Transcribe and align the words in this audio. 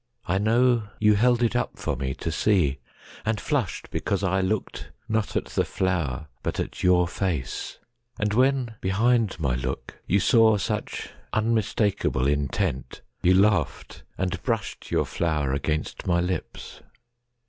I 0.25 0.39
know, 0.39 0.87
you 0.99 1.13
held 1.13 1.43
it 1.43 1.55
up 1.55 1.77
for 1.77 1.95
me 1.95 2.15
to 2.15 2.29
seeAnd 2.31 3.39
flushed 3.39 3.91
because 3.91 4.23
I 4.23 4.41
looked 4.41 4.89
not 5.07 5.35
at 5.35 5.45
the 5.45 5.63
flower, 5.63 6.25
But 6.41 6.59
at 6.59 6.81
your 6.81 7.07
face; 7.07 7.77
and 8.19 8.33
when 8.33 8.73
behind 8.81 9.39
my 9.39 9.55
lookYou 9.55 10.19
saw 10.19 10.57
such 10.57 11.09
unmistakable 11.33 12.23
intentYou 12.25 12.91
laughed 13.39 14.01
and 14.17 14.41
brushed 14.41 14.89
your 14.89 15.05
flower 15.05 15.53
against 15.53 16.07
my 16.07 16.19
lips. 16.19 16.81